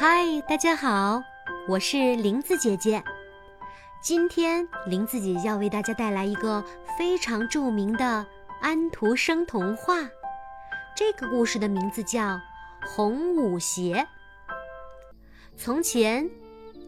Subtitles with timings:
[0.00, 1.20] 嗨，大家好，
[1.66, 3.02] 我是林子姐姐。
[4.00, 6.64] 今天林子姐姐要为大家带来一个
[6.96, 8.24] 非常著名的
[8.60, 9.96] 安徒生童话。
[10.96, 12.20] 这个故事的名字叫
[12.86, 13.94] 《红舞鞋》。
[15.56, 16.30] 从前，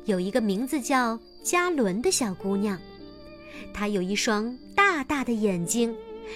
[0.05, 2.79] 有一个名字叫嘉伦的小姑娘，
[3.75, 5.93] 她有一双大大的眼睛，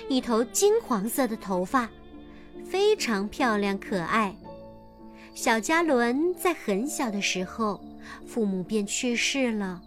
[0.09, 1.89] 一头金黄色的头发，
[2.69, 4.37] 非常漂亮可爱。
[5.35, 7.81] 小嘉伦在很小的时候，
[8.25, 9.83] 父母便去世了，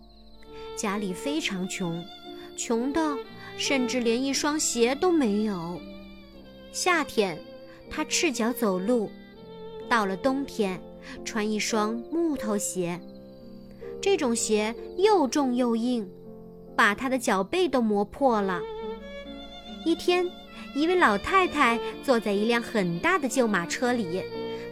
[0.75, 2.03] 家里非常穷，
[2.57, 3.17] 穷的
[3.57, 5.79] 甚至连一双鞋都没有。
[6.73, 7.39] 夏天，
[7.89, 9.09] 他赤脚走路；
[9.87, 10.81] 到了冬天，
[11.23, 12.99] 穿一双木头鞋。
[14.01, 16.07] 这种鞋又重又硬，
[16.75, 18.61] 把他的脚背都磨破了。
[19.85, 20.29] 一天，
[20.75, 24.21] 一位老太太坐在一辆很大的旧马车里。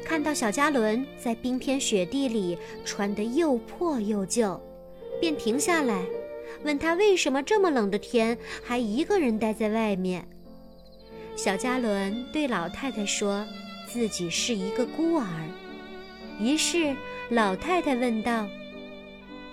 [0.05, 2.55] 看到小嘉伦在冰天雪地里
[2.85, 4.61] 穿得又破又旧，
[5.19, 6.05] 便停下来，
[6.63, 10.25] 问他为什么这么冷的天还一个人待在外面。
[11.35, 13.43] 小嘉伦对老太太说，
[13.87, 15.25] 自己是一个孤儿。
[16.39, 16.95] 于是
[17.29, 18.47] 老太太问道：“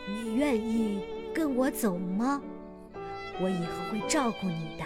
[0.07, 1.01] 你愿意
[1.33, 2.43] 跟我走吗？
[3.41, 4.85] 我以后会照顾你的。”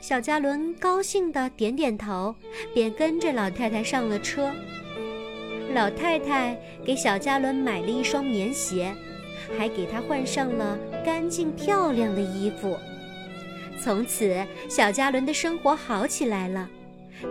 [0.00, 2.34] 小嘉伦高兴地点点头，
[2.72, 4.50] 便跟着老太太上了车。
[5.74, 8.94] 老太太给小嘉伦买了一双棉鞋，
[9.58, 12.78] 还给他换上了干净漂亮的衣服。
[13.78, 16.66] 从此，小嘉伦的生活好起来了。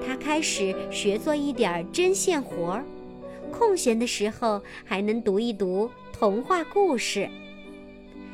[0.06, 2.86] 他开始学做一点针线活儿，
[3.52, 7.28] 空闲的时候还能读一读童话故事。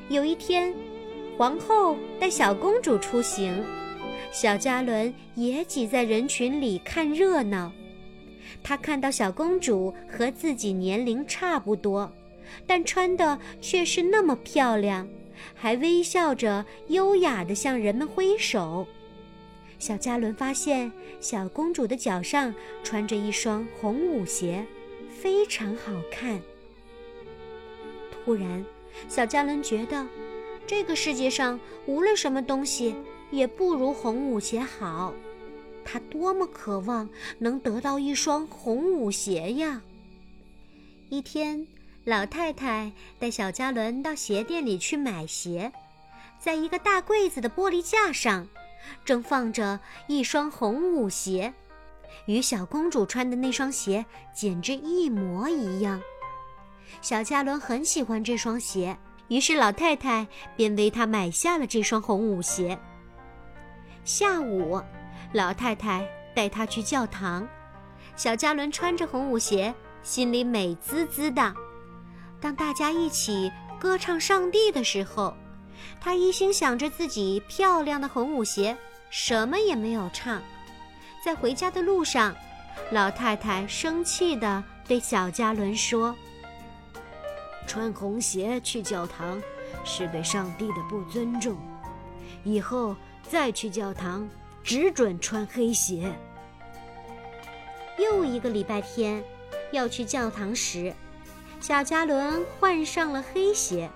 [0.09, 0.73] 有一天，
[1.37, 3.63] 皇后带小公主出行。
[4.35, 7.71] 小嘉伦也挤在人群里看热闹。
[8.61, 12.11] 他看到小公主和自己年龄差不多，
[12.67, 15.07] 但穿的却是那么漂亮，
[15.53, 18.85] 还微笑着优雅地向人们挥手。
[19.79, 24.65] 小嘉伦发现小公主的脚上穿着一双红舞鞋，
[25.09, 26.41] 非常好看。
[28.11, 28.65] 突然，
[29.07, 30.05] 小嘉伦觉得，
[30.67, 32.93] 这个世界上无论什么东西。
[33.31, 35.13] 也不如红舞鞋好，
[35.83, 37.09] 他多么渴望
[37.39, 39.81] 能得到一双红舞鞋呀！
[41.09, 41.67] 一天，
[42.03, 45.71] 老太太带小嘉伦到鞋店里去买鞋，
[46.39, 48.47] 在一个大柜子的玻璃架上，
[49.03, 51.53] 正放着一双红舞鞋，
[52.25, 56.01] 与小公主穿的那双鞋简直一模一样。
[57.01, 58.97] 小嘉伦很喜欢这双鞋，
[59.27, 62.79] 于是老太太便为他买下了这双红舞鞋。
[64.05, 64.79] 下午，
[65.33, 67.45] 老太太带他去教堂。
[68.15, 69.73] 小嘉伦穿着红舞鞋，
[70.03, 71.53] 心里美滋滋的。
[72.39, 75.35] 当大家一起歌唱上帝的时候，
[75.99, 78.77] 他一心想着自己漂亮的红舞鞋，
[79.09, 80.39] 什么也没有唱。
[81.25, 82.35] 在回家的路上，
[82.91, 86.15] 老太太生气地对小嘉伦说
[87.65, 89.41] ：“穿红鞋去教堂，
[89.83, 91.57] 是对上帝的不尊重。
[92.43, 92.95] 以后。”
[93.29, 94.29] 再去教堂，
[94.63, 96.13] 只准穿黑鞋。
[97.97, 99.23] 又一个礼拜天，
[99.71, 100.93] 要去教堂时，
[101.59, 103.89] 小嘉伦换上了黑鞋，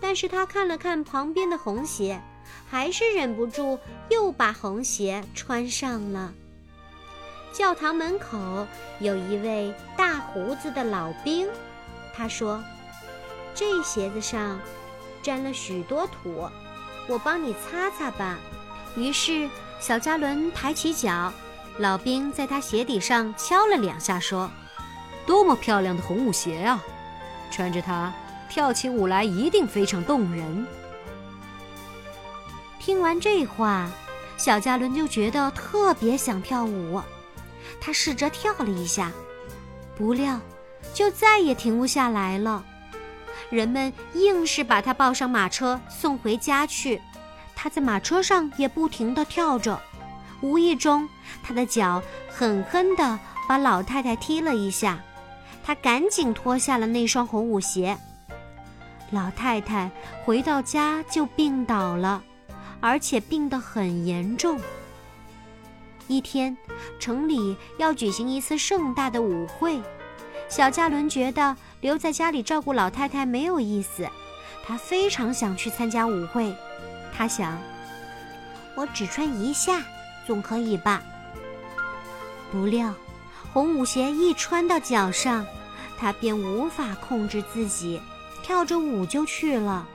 [0.00, 2.20] 但是他看了看旁边的红鞋，
[2.68, 3.78] 还是忍不住
[4.08, 6.32] 又把红鞋穿上了。
[7.52, 8.66] 教堂门口
[9.00, 11.48] 有一位大胡子的老兵，
[12.14, 12.62] 他说
[13.54, 14.58] ：“这鞋子上
[15.22, 16.48] 沾了许多土。”
[17.08, 18.38] 我帮你擦擦吧。
[18.96, 21.32] 于是小嘉伦抬起脚，
[21.78, 24.50] 老兵在他鞋底上敲了两下，说
[25.26, 26.82] ：“多么漂亮的红舞鞋啊！
[27.50, 28.12] 穿着它
[28.48, 30.66] 跳起舞来一定非常动人。”
[32.78, 33.90] 听完这话，
[34.36, 37.00] 小嘉伦就觉得特别想跳舞。
[37.80, 39.12] 他试着跳了一下，
[39.96, 40.40] 不料
[40.92, 42.64] 就再也停不下来了。
[43.50, 47.00] 人们硬是把他抱上马车送回家去，
[47.54, 49.80] 他在马车上也不停地跳着，
[50.40, 51.08] 无意中
[51.42, 53.18] 他的脚狠狠地
[53.48, 55.00] 把老太太踢了一下，
[55.64, 57.98] 他赶紧脱下了那双红舞鞋。
[59.10, 59.90] 老太太
[60.24, 62.22] 回到家就病倒了，
[62.80, 64.60] 而且病得很严重。
[66.06, 66.56] 一天，
[67.00, 69.80] 城里要举行一次盛大的舞会。
[70.50, 74.06] 小嘉伦觉得留在家里照顾老太太没有意思，
[74.66, 76.52] 他非常想去参加舞会。
[77.16, 77.56] 他想，
[78.74, 79.80] 我只穿一下，
[80.26, 81.00] 总可以吧？
[82.50, 82.92] 不料，
[83.52, 85.46] 红舞鞋一穿到脚上，
[85.96, 88.02] 他便无法控制自己，
[88.42, 89.86] 跳着舞就去了。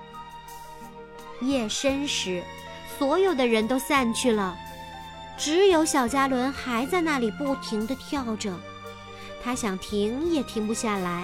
[1.42, 2.42] 夜深时，
[2.98, 4.58] 所有的人都散去了，
[5.38, 8.58] 只有小嘉伦还在那里不停地跳着。
[9.46, 11.24] 他想停也停不下来。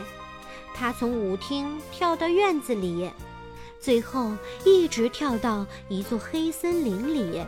[0.76, 3.10] 他从舞厅跳到院子里，
[3.80, 4.32] 最后
[4.64, 7.44] 一直跳到一座黑森林里。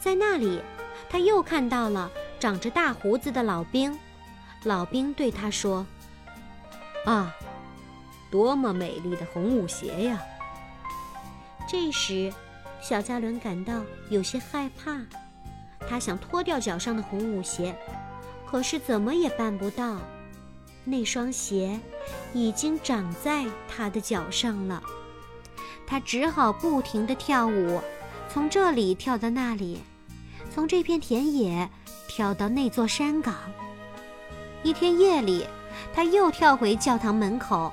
[0.00, 0.60] 在那里，
[1.08, 2.10] 他又看到了
[2.40, 3.96] 长着大胡子的老兵。
[4.64, 5.86] 老兵对他说
[7.06, 7.32] ：“啊，
[8.28, 10.20] 多么美丽的红舞鞋呀！”
[11.70, 12.32] 这时，
[12.80, 15.00] 小加伦感到有些害怕，
[15.88, 17.76] 他想脱掉脚上的红舞鞋，
[18.56, 19.98] 可是怎么也办不到。
[20.82, 21.78] 那双鞋
[22.32, 24.82] 已经长在他的脚上了，
[25.86, 27.82] 他只好不停地跳舞，
[28.30, 29.82] 从这里跳到那里，
[30.50, 31.68] 从这片田野
[32.08, 33.34] 跳到那座山岗。
[34.62, 35.46] 一天夜里，
[35.92, 37.70] 他又跳回教堂门口，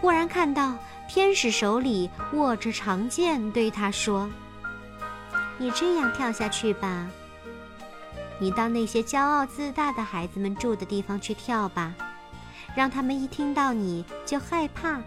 [0.00, 0.78] 突然看到
[1.10, 4.30] 天使手里握着长剑，对他说
[5.60, 7.06] ：“你这样跳下去吧，
[8.38, 11.94] 你到那些骄傲自大的孩子们住的地方去跳吧。”
[12.74, 15.00] 让他们一听到你就害怕，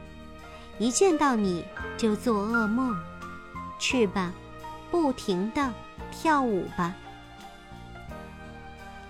[0.80, 1.66] 一见到你
[1.98, 2.98] 就做噩梦。
[3.78, 4.32] 去吧，
[4.90, 5.74] 不停的
[6.10, 6.96] 跳舞吧。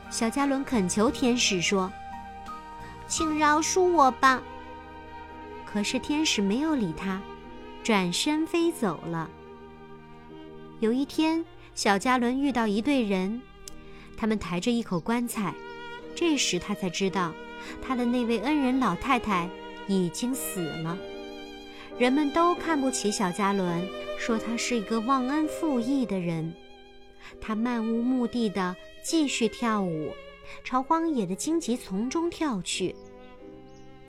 [0.10, 1.92] 小加伦恳求天使说
[3.08, 4.42] ：“请饶恕我吧。”
[5.72, 7.22] 可是天使没有理他，
[7.84, 9.30] 转身飞走了。
[10.80, 13.42] 有一天，小加伦遇到一队人，
[14.18, 15.54] 他们抬着一口棺材，
[16.16, 17.32] 这时他才知道。
[17.82, 19.50] 他的那位恩人老太太
[19.88, 20.98] 已经死了，
[21.98, 23.88] 人们都看不起小加伦，
[24.18, 26.54] 说他是一个忘恩负义的人。
[27.42, 30.12] 他漫无目的地继续跳舞，
[30.64, 32.96] 朝荒野的荆棘丛中跳去，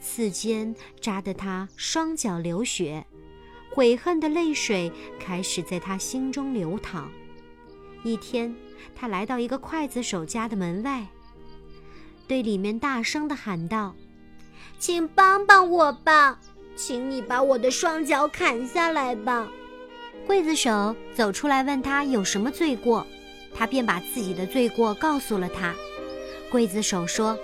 [0.01, 3.05] 刺尖扎得他双脚流血，
[3.71, 7.11] 悔恨的泪水开始在他心中流淌。
[8.05, 8.55] 一天，
[8.95, 11.07] 他来到一个刽子手家的门外。
[12.27, 13.95] 对里面大声地喊道
[14.79, 16.39] ：“请帮帮我吧，
[16.77, 19.49] 请你把我的双脚砍下来吧。”
[20.29, 23.07] 刽子手走出来问他有什么罪过，
[23.55, 25.75] 他便把自己的罪过告诉了他。
[26.51, 27.39] 刽子手说：“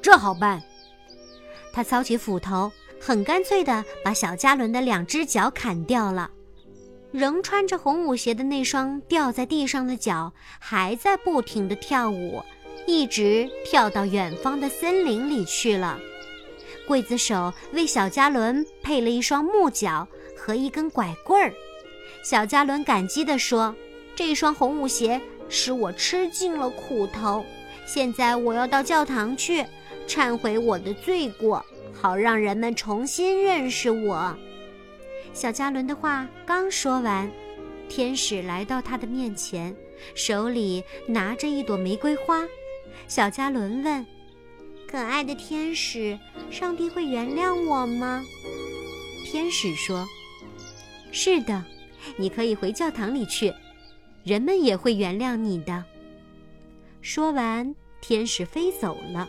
[0.00, 0.62] 这好办。”
[1.72, 6.30] 他操起斧头，很干脆地把小加伦的两只脚砍掉了。
[7.12, 12.42] 仍穿着红舞鞋的那双掉在地上的脚还在不停地跳舞。
[12.84, 16.00] 一直跳到远方的森林里去了。
[16.88, 21.52] 刽子手为小加伦配了一双木脚和一根拐棍儿。
[22.24, 23.72] 小加伦感激地说
[24.16, 27.44] ：“这双红舞鞋使我吃尽了苦头。
[27.86, 29.64] 现在我要到教堂去，
[30.08, 34.36] 忏悔我的罪过，好让人们重新认识我。”
[35.32, 37.30] 小加伦的话刚说完，
[37.88, 39.74] 天使来到他的面前，
[40.14, 42.46] 手里拿着一朵玫瑰花。
[43.08, 44.06] 小加伦问
[44.86, 46.18] ：“可爱的天使，
[46.50, 48.22] 上帝会原谅我吗？”
[49.24, 50.06] 天使说
[51.10, 51.64] ：“是的，
[52.16, 53.52] 你可以回教堂里去，
[54.24, 55.84] 人们也会原谅你的。”
[57.00, 59.28] 说完，天使飞走了。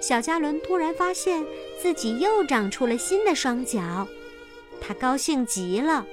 [0.00, 1.44] 小加伦突然发现
[1.80, 4.06] 自己又长出了新的双脚，
[4.94, 6.06] 高兴极了，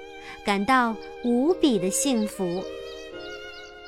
[0.45, 2.63] 感到无比的幸福。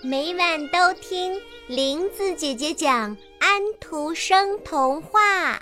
[0.04, 1.40] 每晚都听。
[1.68, 5.62] 林子姐姐讲安徒生童话。